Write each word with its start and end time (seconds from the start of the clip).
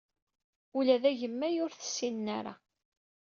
Ula 0.77 0.95
d 1.01 1.03
agemmay 1.09 1.55
ur 1.63 1.71
t-ssinen 1.73 2.27
ara. 2.37 2.53